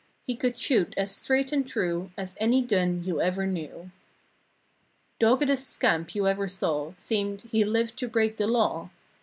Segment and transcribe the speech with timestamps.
[0.25, 3.91] He could shoot as straight and true As any gun you 'ever knew.
[5.19, 8.89] Doggedest scamp you ever saw; Seemed, he lived to break the law.